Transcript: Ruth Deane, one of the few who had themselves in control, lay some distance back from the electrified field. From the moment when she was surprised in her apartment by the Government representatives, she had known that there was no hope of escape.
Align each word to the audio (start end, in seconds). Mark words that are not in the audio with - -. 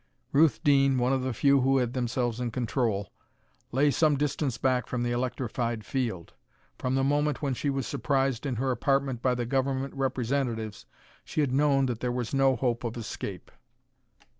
Ruth 0.31 0.63
Deane, 0.63 0.97
one 0.97 1.13
of 1.13 1.21
the 1.21 1.31
few 1.31 1.61
who 1.61 1.77
had 1.77 1.93
themselves 1.93 2.39
in 2.39 2.49
control, 2.49 3.11
lay 3.71 3.91
some 3.91 4.17
distance 4.17 4.57
back 4.57 4.87
from 4.87 5.03
the 5.03 5.11
electrified 5.11 5.85
field. 5.85 6.33
From 6.79 6.95
the 6.95 7.03
moment 7.03 7.43
when 7.43 7.53
she 7.53 7.69
was 7.69 7.85
surprised 7.85 8.47
in 8.47 8.55
her 8.55 8.71
apartment 8.71 9.21
by 9.21 9.35
the 9.35 9.45
Government 9.45 9.93
representatives, 9.93 10.87
she 11.23 11.41
had 11.41 11.51
known 11.51 11.85
that 11.85 11.99
there 11.99 12.11
was 12.11 12.33
no 12.33 12.55
hope 12.55 12.83
of 12.83 12.97
escape. 12.97 13.51